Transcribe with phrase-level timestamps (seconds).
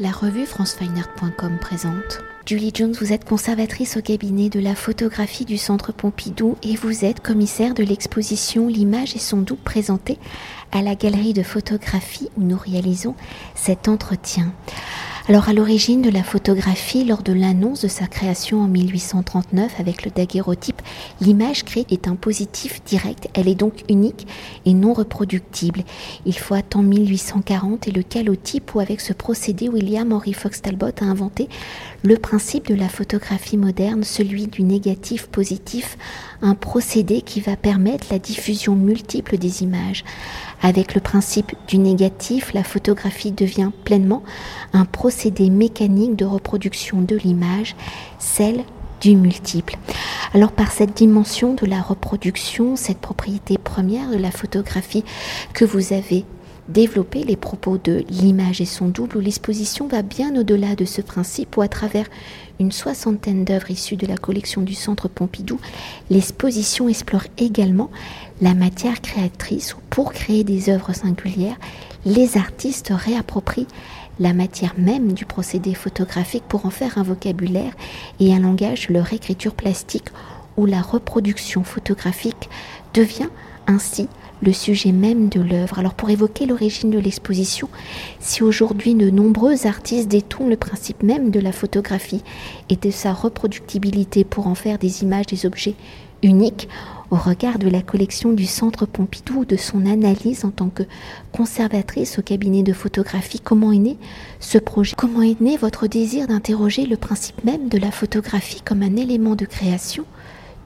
[0.00, 2.20] La revue francefineart.com présente.
[2.46, 7.04] Julie Jones, vous êtes conservatrice au cabinet de la photographie du Centre Pompidou et vous
[7.04, 10.18] êtes commissaire de l'exposition L'image et son double présentée
[10.70, 13.16] à la galerie de photographie où nous réalisons
[13.56, 14.52] cet entretien.
[15.30, 20.06] Alors à l'origine de la photographie, lors de l'annonce de sa création en 1839 avec
[20.06, 20.80] le daguerreotype,
[21.20, 24.26] l'image créée est un positif direct, elle est donc unique
[24.64, 25.84] et non reproductible.
[26.24, 30.86] Il faut attendre 1840 et le calotype où avec ce procédé William Henry Fox Talbot
[30.98, 31.50] a inventé
[32.02, 35.98] le principe de la photographie moderne, celui du négatif positif,
[36.42, 40.04] un procédé qui va permettre la diffusion multiple des images.
[40.62, 44.22] Avec le principe du négatif, la photographie devient pleinement
[44.72, 47.74] un procédé mécanique de reproduction de l'image,
[48.18, 48.64] celle
[49.00, 49.76] du multiple.
[50.34, 55.04] Alors par cette dimension de la reproduction, cette propriété première de la photographie
[55.52, 56.24] que vous avez
[56.68, 61.00] développé les propos de l'image et son double, où l'exposition va bien au-delà de ce
[61.00, 62.06] principe, où à travers
[62.60, 65.58] une soixantaine d'œuvres issues de la collection du Centre Pompidou,
[66.10, 67.90] l'exposition explore également
[68.40, 71.58] la matière créatrice où pour créer des œuvres singulières,
[72.04, 73.66] les artistes réapproprient
[74.20, 77.72] la matière même du procédé photographique pour en faire un vocabulaire
[78.20, 80.08] et un langage, leur écriture plastique,
[80.56, 82.48] où la reproduction photographique
[82.94, 83.28] devient
[83.68, 84.08] ainsi
[84.42, 85.78] le sujet même de l'œuvre.
[85.78, 87.68] Alors pour évoquer l'origine de l'exposition,
[88.20, 92.22] si aujourd'hui de nombreux artistes détournent le principe même de la photographie
[92.68, 95.74] et de sa reproductibilité pour en faire des images, des objets
[96.22, 96.68] uniques,
[97.10, 100.82] au regard de la collection du Centre Pompidou, de son analyse en tant que
[101.32, 103.96] conservatrice au cabinet de photographie, comment est né
[104.40, 104.94] ce projet?
[104.96, 109.36] Comment est né votre désir d'interroger le principe même de la photographie comme un élément
[109.36, 110.04] de création,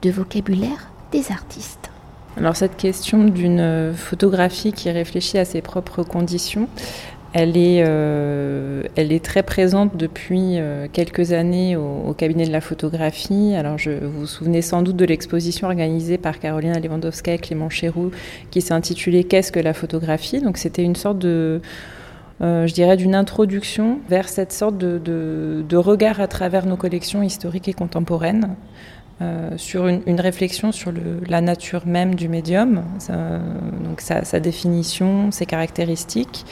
[0.01, 1.92] de vocabulaire des artistes?
[2.37, 6.67] Alors cette question d'une photographie qui réfléchit à ses propres conditions,
[7.33, 12.61] elle est, euh, elle est très présente depuis euh, quelques années au, cabinet de la
[12.61, 13.55] photographie.
[13.55, 17.71] Alors, je, vous vous souvenez sans doute de l'exposition organisée par Carolina Lewandowska et Clément
[17.71, 18.11] Chéroux
[18.51, 20.41] qui s'intitulait Qu'est-ce que la photographie?
[20.41, 21.59] Donc, c'était une sorte de.
[22.41, 27.67] Euh, je dirais d'une introduction vers cette sorte de, regard à travers nos collections historiques
[27.67, 28.55] et contemporaines,
[29.21, 30.91] euh, sur une, réflexion sur
[31.29, 32.83] la nature même du médium,
[33.85, 36.45] donc sa, définition, ses caractéristiques,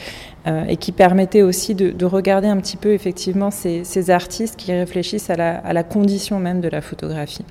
[0.46, 4.72] euh, et qui permettait aussi de, de, regarder un petit peu effectivement ces, artistes qui
[4.72, 5.36] réfléchissent à
[5.72, 7.44] la, condition même de la photographie.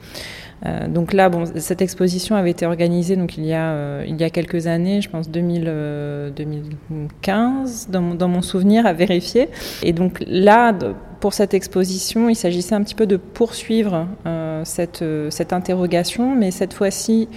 [0.65, 4.23] Euh, donc là, bon, cette exposition avait été organisée donc il y a il y
[4.23, 9.49] a quelques années, je pense 2000, 2015, dans, dans, mon souvenir à vérifier.
[9.83, 10.71] Et donc là,
[11.21, 16.51] pour cette exposition, il s'agissait un petit peu de poursuivre euh, cette cette interrogation, mais
[16.51, 17.29] cette fois-ci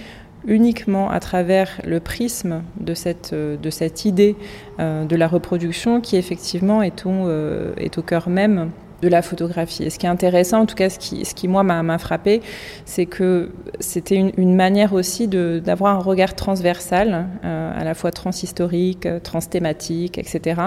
[0.47, 4.35] uniquement à travers le prisme de cette, de cette idée
[4.79, 8.71] euh, de la reproduction qui effectivement est au, euh, est au cœur même
[9.05, 9.83] de la photographie.
[9.83, 12.41] Et ce qui est intéressant, en tout cas ce qui, ce qui moi m'a frappé,
[12.85, 19.07] c'est que c'était une, manière aussi d'avoir un regard transversal, euh, à la fois transhistorique,
[19.23, 20.61] transthématique, etc.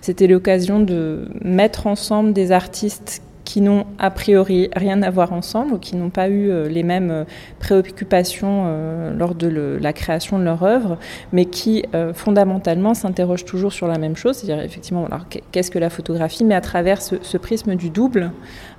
[0.00, 5.74] C'était l'occasion de mettre ensemble des artistes qui n'ont a priori rien à voir ensemble
[5.74, 7.24] ou qui n'ont pas eu euh, les mêmes euh,
[7.58, 10.98] préoccupations euh, lors de la création de leur œuvre,
[11.32, 15.06] mais qui fondamentalement s'interrogent toujours sur la même chose, c'est-à-dire effectivement,
[15.50, 18.30] qu'est-ce que la photographie, mais à travers ce, prisme du double,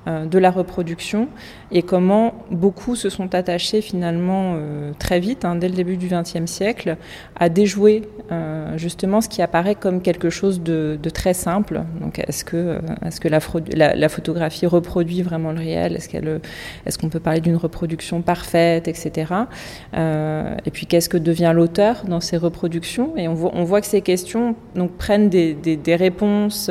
[0.06, 1.30] de la reproduction
[1.74, 6.08] et comment beaucoup se sont attachés finalement euh, très vite, hein, dès le début du
[6.08, 6.98] XXe siècle,
[7.36, 11.82] à déjouer euh, justement ce qui apparaît comme quelque chose de, très simple.
[12.00, 15.96] Donc est-ce que, est-ce que la, photographie reproduit vraiment le réel?
[15.96, 16.42] Est-ce qu'elle,
[16.86, 19.34] est-ce qu'on peut parler d'une reproduction parfaite, etc.
[19.94, 23.18] et puis qu'est-ce que devient l'auteur dans ces reproductions?
[23.18, 26.70] Et on voit, que ces questions donc prennent des, des, réponses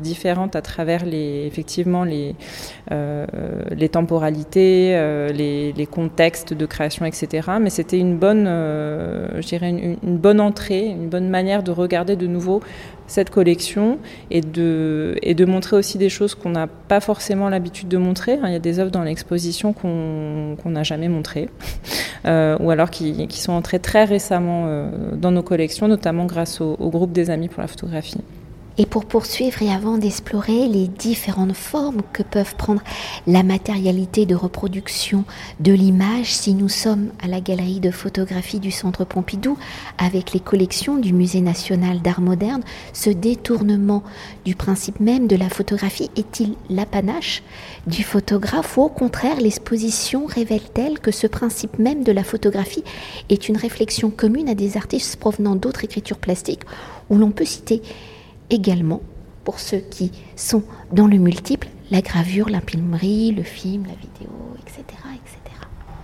[0.00, 2.49] différentes à travers les, effectivement les euh,
[2.90, 7.48] les temporalités, euh, les, contextes de création, etc.
[7.60, 12.16] Mais c'était une bonne, euh, je dirais une, bonne entrée, une bonne manière de regarder
[12.16, 12.60] de nouveau
[13.06, 13.98] cette collection
[14.30, 18.38] et de, et de montrer aussi des choses qu'on n'a pas forcément l'habitude de montrer.
[18.44, 21.48] Il y a des œuvres dans l'exposition qu'on n'a jamais montrées,
[22.26, 26.90] euh, ou alors qui, sont entrées très récemment euh, dans nos collections, notamment grâce au
[26.90, 28.20] groupe des Amis pour la photographie.
[28.80, 32.80] Et pour poursuivre et avant d'explorer les différentes formes que peuvent prendre
[33.26, 35.24] la matérialité de reproduction
[35.60, 39.58] de l'image, si nous sommes à la galerie de photographie du Centre Pompidou
[39.98, 42.62] avec les collections du Musée national d'art moderne,
[42.94, 44.02] ce détournement
[44.46, 47.42] du principe même de la photographie est-il l'apanage
[47.86, 52.84] du photographe ou au contraire l'exposition révèle-t-elle que ce principe même de la photographie
[53.28, 56.64] est une réflexion commune à des artistes provenant d'autres écritures plastiques
[57.10, 57.82] où l'on peut citer
[58.50, 59.00] également
[59.44, 60.62] pour ceux qui sont
[60.92, 64.82] dans le multiple, la gravure, l'imprimerie, le film, la vidéo, etc.
[65.14, 65.56] etc.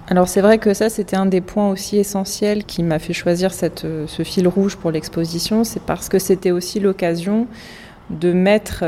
[0.09, 3.51] Alors c'est vrai que ça, c'était un des points aussi essentiels qui m'a fait choisir
[3.85, 7.47] euh, ce fil rouge pour l'exposition, c'est parce que c'était aussi l'occasion
[8.11, 8.85] de mettre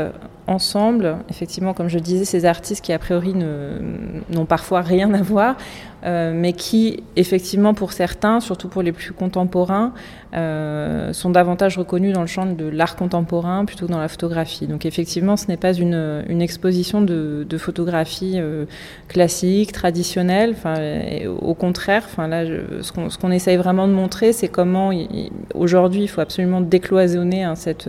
[0.49, 5.55] ensemble, effectivement, comme je disais, ces artistes qui a priori n'ont parfois rien à voir,
[6.05, 9.93] euh, mais qui, effectivement, pour certains, surtout pour les plus contemporains,
[10.33, 14.65] euh, sont davantage reconnus dans le champ de l'art contemporain plutôt que dans la photographie.
[14.65, 18.65] Donc, effectivement, ce n'est pas une, exposition de, photographie euh,
[19.07, 20.55] classique, traditionnelle.
[20.57, 20.75] Enfin,
[21.41, 22.45] au contraire, enfin, là,
[22.81, 24.91] ce qu'on qu essaye vraiment de montrer, c'est comment,
[25.53, 27.87] aujourd'hui, il faut absolument décloisonner hein, cette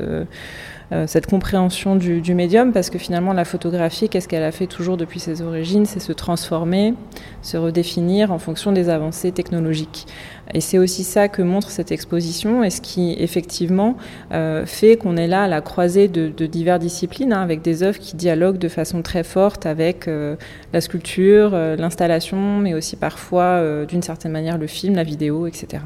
[1.06, 5.20] cette compréhension du, médium, parce que finalement la photographie, qu'est-ce qu'elle a fait toujours depuis
[5.20, 6.94] ses origines C'est se transformer,
[7.42, 10.06] se redéfinir en fonction des avancées technologiques.
[10.52, 13.96] Et c'est aussi ça que montre cette exposition, et ce qui effectivement
[14.32, 17.98] euh, fait qu'on est là à la croisée de, diverses disciplines, hein, avec des œuvres
[17.98, 20.36] qui dialoguent de façon très forte avec euh,
[20.72, 25.46] la sculpture, euh, l'installation, mais aussi parfois, euh, d'une certaine manière, le film, la vidéo,
[25.46, 25.82] etc.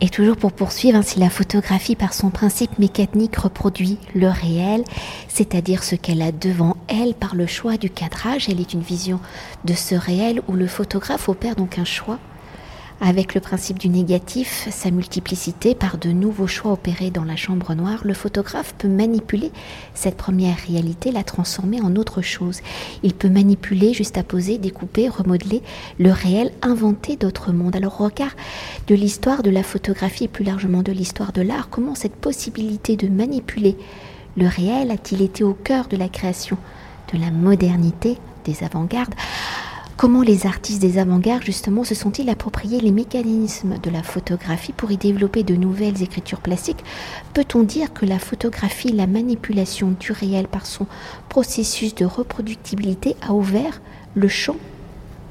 [0.00, 4.84] Et toujours pour poursuivre, si la photographie par son principe mécanique reproduit le réel,
[5.28, 9.20] c'est-à-dire ce qu'elle a devant elle par le choix du cadrage, elle est une vision
[9.64, 12.18] de ce réel où le photographe opère donc un choix
[13.00, 17.74] avec le principe du négatif, sa multiplicité par de nouveaux choix opérés dans la chambre
[17.74, 19.50] noire, le photographe peut manipuler
[19.94, 22.60] cette première réalité, la transformer en autre chose.
[23.02, 25.62] Il peut manipuler, juste à poser, découper, remodeler
[25.98, 27.76] le réel, inventer d'autres mondes.
[27.76, 28.34] Alors au regard
[28.86, 32.96] de l'histoire de la photographie et plus largement de l'histoire de l'art, comment cette possibilité
[32.96, 33.76] de manipuler
[34.36, 36.56] le réel a-t-il été au cœur de la création
[37.12, 39.14] de la modernité des avant-gardes?
[39.96, 44.90] Comment les artistes des avant-gardes, justement, se sont-ils appropriés les mécanismes de la photographie pour
[44.90, 46.84] y développer de nouvelles écritures plastiques
[47.32, 50.88] Peut-on dire que la photographie, la manipulation du réel par son
[51.28, 53.80] processus de reproductibilité a ouvert
[54.16, 54.56] le champ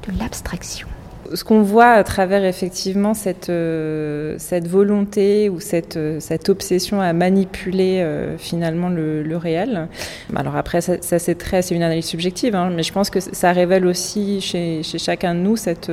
[0.08, 0.88] de l'abstraction
[1.32, 7.00] ce qu'on voit à travers effectivement cette, euh, cette volonté ou cette, euh, cette obsession
[7.00, 9.88] à manipuler euh, finalement le, réel.
[10.36, 13.52] Alors après, ça, c'est très, c'est une analyse subjective, hein, mais je pense que ça
[13.52, 15.90] révèle aussi chez, chez chacun de nous cette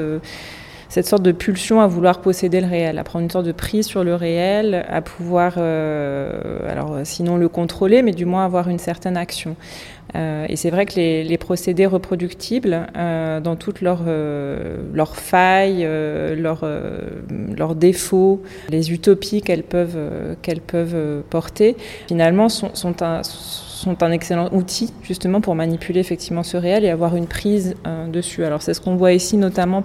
[0.90, 3.86] cette sorte de pulsion à vouloir posséder le réel, à prendre une sorte de prise
[3.88, 9.16] sur le réel, à pouvoir, alors sinon le contrôler, mais du moins avoir une certaine
[9.16, 9.56] action.
[10.16, 15.16] Euh, et c'est vrai que les, les procédés reproductibles, euh, dans toutes leurs euh, leurs
[15.16, 16.66] failles, euh, leurs
[17.58, 19.98] leurs défauts, les utopies qu'elles peuvent
[20.42, 21.76] qu'elles peuvent porter,
[22.08, 23.22] finalement sont, sont un
[24.02, 28.44] un excellent outil justement pour manipuler effectivement ce réel et avoir une prise euh, dessus.
[28.44, 29.84] Alors c'est ce qu'on voit ici notamment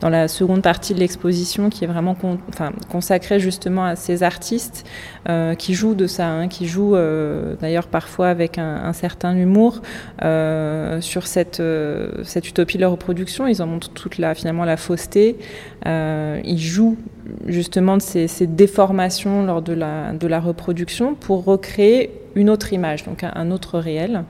[0.00, 2.16] dans la seconde partie de l'exposition qui est vraiment
[2.88, 4.86] consacrée justement à ces artistes
[5.28, 9.82] euh, qui jouent de ça, hein, qui jouent euh, d'ailleurs parfois avec un, certain humour
[10.20, 11.62] sur cette,
[12.44, 13.46] utopie de leur reproduction.
[13.46, 15.36] Ils en montrent toute la, finalement la fausseté.
[15.86, 16.96] Ils jouent
[17.46, 23.50] justement de ces, déformations lors de la reproduction pour recréer une autre image, donc un,
[23.50, 24.24] autre réel.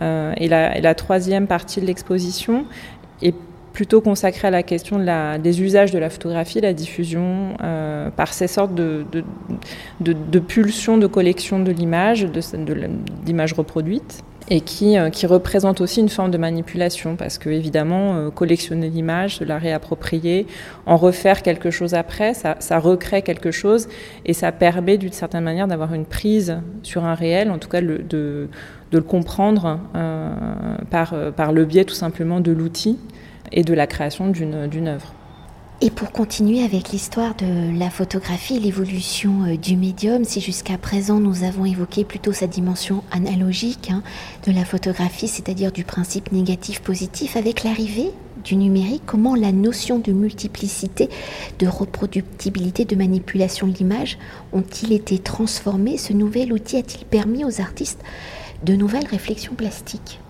[0.00, 2.66] Euh, et la troisième partie de l'exposition
[3.22, 3.34] est
[3.74, 5.04] plutôt consacrée à la question
[5.38, 9.24] des usages de la photographie, la diffusion euh, par ces sortes de, de,
[10.00, 12.24] de, de pulsions de collection de l'image,
[13.24, 18.14] d'images reproduites et qui, euh, qui représente aussi une forme de manipulation parce que évidemment
[18.14, 20.46] euh, collectionner l'image, de la réapproprier,
[20.86, 23.88] en refaire quelque chose après, ça, ça recrée quelque chose
[24.24, 27.80] et ça permet d'une certaine manière d'avoir une prise sur un réel, en tout cas
[27.80, 28.48] de, de
[28.92, 30.32] le comprendre euh,
[30.90, 32.98] par, par le biais tout simplement de l'outil
[33.52, 35.12] et de la création d'une œuvre.
[35.80, 41.18] Et pour continuer avec l'histoire de la photographie l'évolution euh, du médium, si jusqu'à présent
[41.18, 44.02] nous avons évoqué plutôt sa dimension analogique hein,
[44.46, 48.12] de la photographie, c'est-à-dire du principe négatif-positif, avec l'arrivée
[48.44, 51.10] du numérique, comment la notion de multiplicité,
[51.58, 54.16] de reproductibilité, de manipulation de l'image
[54.52, 58.00] ont-ils été transformés Ce nouvel outil a-t-il permis aux artistes
[58.62, 60.20] de nouvelles réflexions plastiques?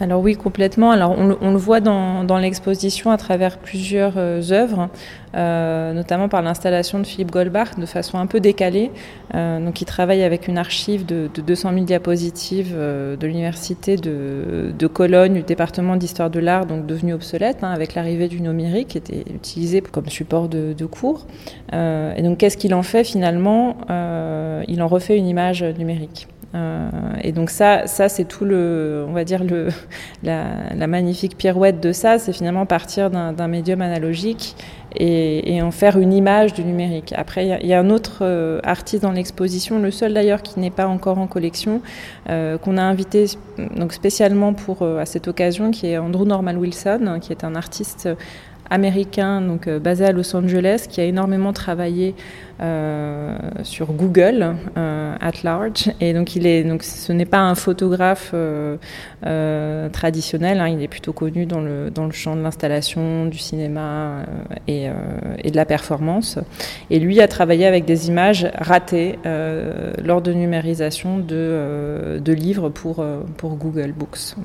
[0.00, 0.90] Alors oui, complètement.
[0.90, 4.88] Alors on, le voit dans, l'exposition à travers plusieurs euh, œuvres,
[5.36, 8.90] euh, notamment par l'installation de Philippe Goldbach de façon un peu décalée.
[9.34, 14.86] Euh, donc il travaille avec une archive de, de 200 000 diapositives de l'université de,
[14.86, 18.98] Cologne, du département d'histoire de l'art, donc devenu obsolète hein, avec l'arrivée du numérique, qui
[18.98, 21.26] était utilisé comme support de, de cours.
[21.72, 23.76] Et donc qu'est-ce qu'il en fait finalement?
[24.66, 26.26] Il en refait une image numérique.
[27.22, 29.42] Et donc ça, ça c'est tout le, on va dire
[30.22, 34.56] la, magnifique pirouette de ça, c'est finalement partir d'un médium analogique
[34.96, 37.14] et, en faire une image du numérique.
[37.16, 38.24] Après, il y, a un autre
[38.64, 41.82] artiste dans l'exposition, le seul d'ailleurs qui n'est pas encore en collection,
[42.26, 43.26] qu'on a invité
[43.76, 48.08] donc spécialement pour à cette occasion, qui est Andrew Norman Wilson, qui est un artiste
[48.70, 52.14] américain donc euh, basé à Los Angeles qui a énormément travaillé
[52.62, 55.90] euh, sur Google euh, at large.
[56.02, 60.88] Et donc, il est, donc ce n'est pas un photographe euh, traditionnel, hein, il est
[60.88, 64.26] plutôt connu dans le, dans le champ de l'installation, du cinéma
[64.68, 66.38] et, de la performance.
[66.90, 69.18] Et lui a travaillé avec des images ratées
[70.04, 73.04] lors de numérisation de, de livres pour,
[73.36, 74.36] pour Google Books.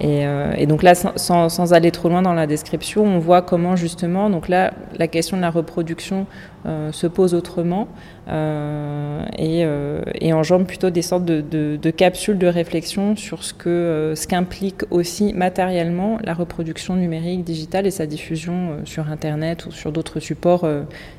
[0.00, 4.30] Et, donc là, sans, sans, aller trop loin dans la description, on voit comment justement,
[4.30, 6.26] donc là, la question de la reproduction
[6.64, 7.88] se pose autrement
[8.28, 13.42] euh, et, euh, et, engendre plutôt des sortes de, de, de, capsules de réflexion sur
[13.42, 19.66] ce que ce qu'implique aussi matériellement la reproduction numérique digitale et sa diffusion sur Internet
[19.66, 20.66] ou sur d'autres supports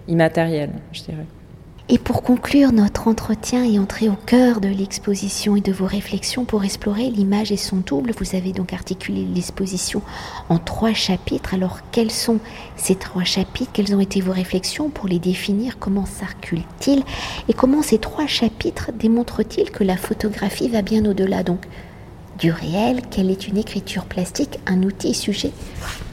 [0.07, 1.25] immatériels, je dirais.
[1.93, 6.45] Et pour conclure notre entretien et entrer au cœur de l'exposition et de vos réflexions
[6.45, 10.01] pour explorer l'image et son double, vous avez donc articulé l'exposition
[10.47, 11.53] en trois chapitres.
[11.53, 12.39] Alors quels sont
[12.77, 13.71] ces trois chapitres?
[13.73, 15.79] Quelles ont été vos réflexions pour les définir?
[15.79, 17.03] Comment s'articulent-ils?
[17.49, 21.65] Et comment ces trois chapitres démontrent-ils que la photographie va bien au-delà donc
[22.39, 23.01] du réel?
[23.11, 25.51] Quelle est une écriture plastique Un outil sujet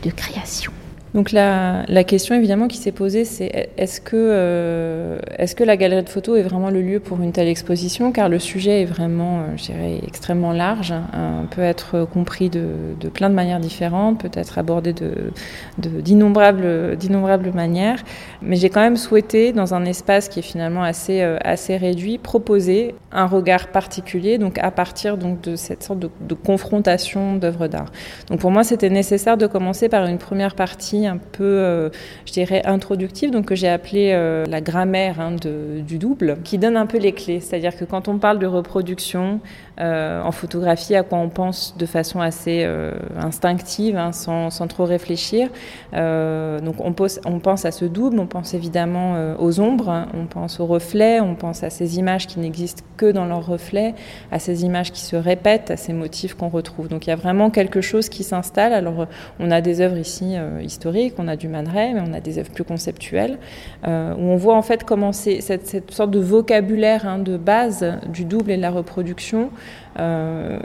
[0.03, 0.73] de création?
[1.15, 6.03] Donc la, question évidemment qui s'est posée, c'est est-ce que, euh, est-ce que la galerie
[6.03, 8.13] de photos est vraiment le lieu pour une telle exposition?
[8.13, 12.69] Car le sujet est vraiment, euh, je dirais, extrêmement large, hein, peut être compris de,
[13.13, 15.33] plein de manières différentes, peut être abordé de,
[15.79, 18.03] d'innombrables, manières.
[18.43, 22.19] Mais j'ai quand même souhaité, dans un espace qui est finalement assez, euh, assez réduit,
[22.19, 27.91] proposer un regard particulier, donc à partir donc de cette sorte de confrontation d'œuvres d'art.
[28.29, 31.91] Donc pour moi, c'était nécessaire de commencer par une première partie un peu, euh,
[32.27, 36.59] je dirais, introductive, donc que j'ai appelé euh, la grammaire hein, de, du double, qui
[36.59, 37.41] donne un peu les clés.
[37.41, 39.41] C'est-à-dire que quand on parle de reproduction
[39.81, 42.69] euh, en photographie, à quoi on pense de façon assez
[43.17, 45.49] instinctive, hein, sans, sans, trop réfléchir.
[45.93, 50.67] donc on, pense à ce double, on pense évidemment aux ombres, hein, on pense aux
[50.67, 53.95] reflets, on pense à ces images qui n'existent que dans leurs reflets,
[54.33, 56.89] à ces images qui se répètent, à ces motifs qu'on retrouve.
[56.89, 58.73] Donc il y a vraiment quelque chose qui s'installe.
[58.73, 59.07] Alors
[59.39, 62.51] on a des œuvres ici historiques on a du Man mais on a des œuvres
[62.51, 63.39] plus conceptuelles,
[63.87, 67.99] euh, où on voit en fait comment cette, cette, sorte de vocabulaire hein, de base
[68.09, 69.51] du double et de la reproduction
[69.99, 70.59] euh,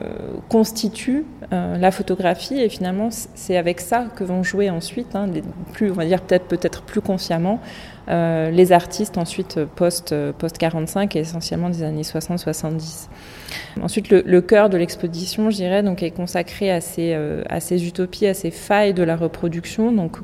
[0.49, 5.27] constitue euh, la photographie et finalement c'est avec ça que vont jouer ensuite, hein,
[5.71, 7.59] plus, on va dire peut-être peut-être plus consciemment,
[8.09, 13.07] euh, les artistes ensuite post, post 45 et essentiellement des années 60-70.
[13.81, 17.13] Ensuite, le, le, cœur de l'exposition, je dirais, donc est consacré à ces,
[17.49, 20.17] à ces utopies, à ces failles de la reproduction, donc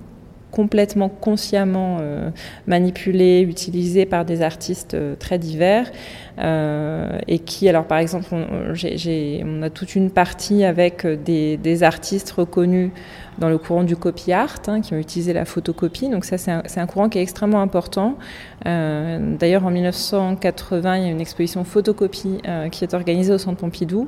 [0.52, 2.30] complètement consciemment euh,
[2.68, 5.92] manipulé, utilisé par des artistes euh, très divers
[6.40, 12.32] euh, et qui, alors par exemple, on, on, a toute une partie avec des, artistes
[12.32, 12.92] reconnus
[13.38, 16.10] dans le courant du copy art hein, qui ont utilisé la photocopie.
[16.10, 18.18] Donc ça, c'est un, courant qui est extrêmement important.
[18.66, 22.42] D'ailleurs, en 1980, il y a une exposition photocopie
[22.72, 24.08] qui est organisée au Centre Pompidou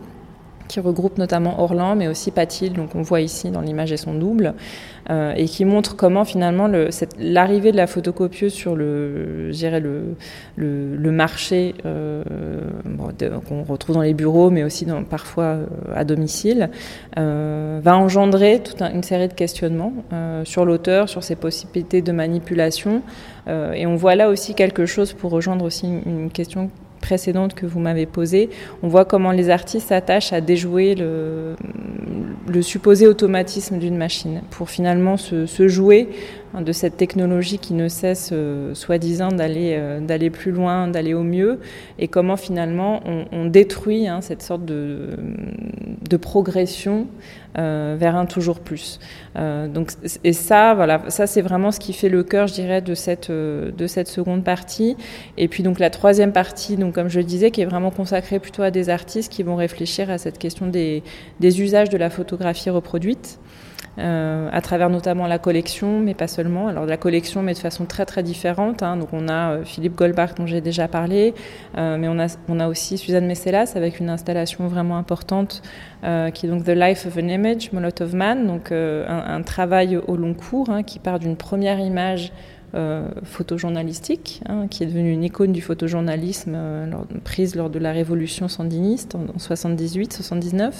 [0.71, 4.13] qui regroupe notamment Orlan, mais aussi Patil, donc on voit ici dans l'image et son
[4.13, 4.53] double,
[5.09, 6.69] euh, et qui montre comment finalement
[7.19, 10.15] l'arrivée de la photocopieuse sur le, le,
[10.95, 12.23] le, marché euh,
[13.49, 16.69] qu'on retrouve dans les bureaux, mais aussi parfois euh, à domicile,
[17.17, 19.93] va engendrer toute un, une série de questionnements
[20.45, 23.01] sur l'auteur, sur ses possibilités de manipulation,
[23.47, 26.69] et on voit là aussi quelque chose pour rejoindre aussi une, une question
[27.01, 28.50] précédente que vous m'avez posée,
[28.84, 31.55] on voit comment les artistes s'attachent à déjouer le,
[32.62, 36.10] supposé automatisme d'une machine pour finalement se, jouer
[36.60, 41.24] de cette technologie qui ne cesse, euh, soi-disant, d'aller euh, d'aller plus loin, d'aller au
[41.24, 41.60] mieux,
[41.98, 45.17] et comment finalement on, détruit hein, cette sorte de,
[46.22, 47.08] progression
[47.58, 49.00] euh, vers un toujours plus.
[49.36, 49.91] Donc,
[50.24, 53.31] et ça, voilà, ça c'est vraiment ce qui fait le cœur, je dirais, de cette
[53.31, 54.98] de cette seconde partie.
[55.38, 58.39] Et puis donc la troisième partie, donc comme je le disais, qui est vraiment consacrée
[58.39, 61.01] plutôt à des artistes qui vont réfléchir à cette question des
[61.62, 63.39] usages de la photographie reproduite
[63.98, 66.69] euh, à travers notamment la collection, mais pas seulement.
[66.69, 68.83] Alors la collection, mais de façon très très différente.
[68.83, 68.95] Hein.
[68.95, 71.33] Donc on a euh, Philippe Goldbach dont j'ai déjà parlé,
[71.77, 75.62] euh, mais on a, on a aussi Suzanne Messelas avec une installation vraiment importante
[76.33, 80.15] qui est donc The Life of an Image, Molotov Man, donc un, un, travail au
[80.15, 82.33] long cours hein, qui part d'une première image
[83.24, 86.57] photojournalistique, hein, qui est devenue une icône du photojournalisme
[87.24, 90.71] prise lors de la révolution sandiniste en, 78-79,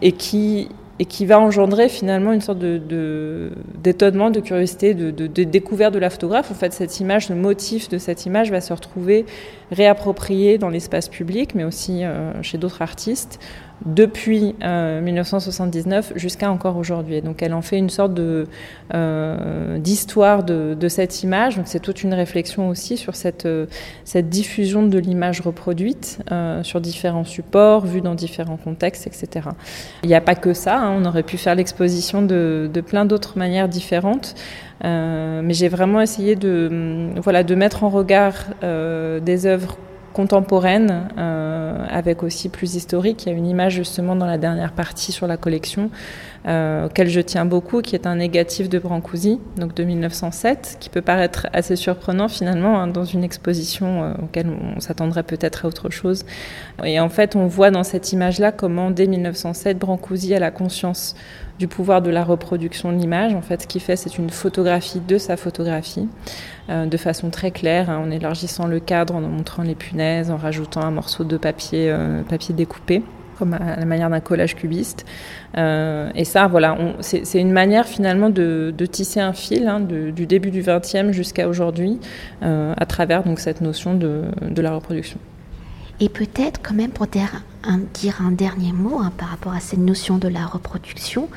[0.00, 0.68] et qui
[1.00, 3.50] et qui va engendrer finalement une sorte de,
[3.82, 6.50] d'étonnement, de, curiosité, de, de, découverte de la photographe.
[6.52, 9.24] En fait, cette image, le motif de cette image va se retrouver
[9.72, 12.02] réapproprié dans l'espace public, mais aussi
[12.42, 13.40] chez d'autres artistes
[13.86, 17.22] depuis 1979 euh, jusqu'à encore aujourd'hui.
[17.22, 21.60] Donc elle en fait une sorte euh, d'histoire de, cette image.
[21.64, 23.66] C'est toute une réflexion aussi sur cette euh,
[24.14, 26.18] diffusion de l'image reproduite
[26.62, 29.48] sur différents supports, vue dans différents contextes, etc.
[30.02, 30.78] Il n'y a pas que ça.
[30.78, 30.96] Hein.
[31.00, 34.34] on aurait pu faire l'exposition de, plein d'autres manières différentes.
[34.82, 39.76] Mais j'ai vraiment essayé de, de mettre en regard des œuvres
[40.12, 43.24] contemporaine, euh, avec aussi plus historique.
[43.24, 45.90] Il y a une image justement dans la dernière partie sur la collection,
[46.46, 50.88] euh, auquel je tiens beaucoup, qui est un négatif de Brancusi, donc de 1907, qui
[50.88, 55.68] peut paraître assez surprenant finalement hein, dans une exposition euh, auquel on s'attendrait peut-être à
[55.68, 56.24] autre chose.
[56.84, 61.14] Et en fait, on voit dans cette image-là comment dès 1907, Brancusi a la conscience
[61.60, 63.34] du pouvoir de la reproduction de l'image.
[63.34, 66.08] En fait, ce qu'il fait, c'est une photographie de sa photographie,
[66.70, 70.38] euh, de façon très claire, hein, en élargissant le cadre, en montrant les punaises, en
[70.38, 73.02] rajoutant un morceau de papier, euh, papier découpé
[73.38, 75.04] comme à la manière d'un collage cubiste.
[75.56, 80.50] Euh, et ça, voilà, c'est une manière finalement de, tisser un fil hein, du début
[80.50, 81.98] du XXe jusqu'à aujourd'hui
[82.42, 85.18] à travers donc cette notion de, la reproduction.
[86.00, 87.42] Et peut-être quand même pour dire
[87.94, 91.28] dire un dernier mot hein, par rapport à cette notion de la reproduction.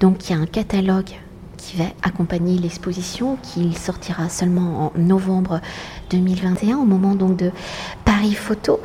[0.00, 1.10] Donc il y a un catalogue
[1.56, 5.60] qui va accompagner l'exposition, qui sortira seulement en novembre
[6.10, 7.50] 2021, au moment donc de
[8.04, 8.80] Paris Photo.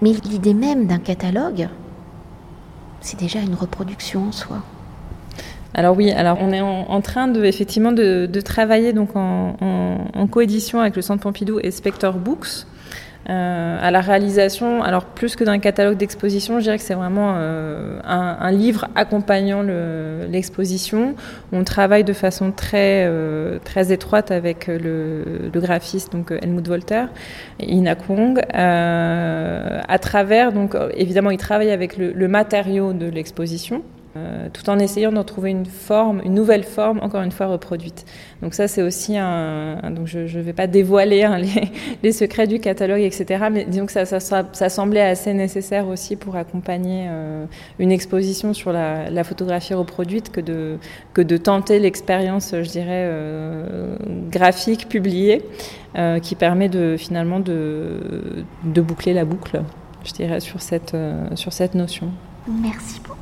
[0.00, 1.68] Mais l'idée même d'un catalogue,
[3.00, 4.62] c'est déjà une reproduction en soi.
[5.74, 9.56] Alors oui, alors on est en, train de effectivement de, travailler donc en,
[10.14, 12.66] en coédition avec le Centre Pompidou et Spector Books
[13.30, 17.34] euh, à la réalisation, alors plus que d'un catalogue d'exposition, je dirais que c'est vraiment
[17.36, 21.14] euh, un, livre accompagnant l'exposition.
[21.52, 27.04] On travaille de façon très, euh, très étroite avec le, graphiste donc Helmut Volter,
[27.60, 33.82] Ina Kwong, à travers, donc évidemment, il travaille avec le matériau de l'exposition.
[34.14, 38.04] Euh, tout en essayant d'en trouver une forme, une nouvelle forme, encore une fois reproduite.
[38.42, 41.38] Donc ça, c'est aussi un, donc je ne vais pas dévoiler hein,
[42.02, 43.46] les, secrets du catalogue, etc.
[43.50, 47.46] Mais disons que ça, ça, semblait assez nécessaire aussi pour accompagner euh,
[47.78, 50.76] une exposition sur la, photographie reproduite que de,
[51.14, 53.96] que de tenter l'expérience, je dirais, euh,
[54.30, 55.42] graphique publiée,
[56.22, 59.62] qui permet de finalement de, de boucler la boucle,
[60.04, 60.96] je dirais, sur cette,
[61.34, 62.08] sur cette notion.
[62.48, 63.21] Merci beaucoup.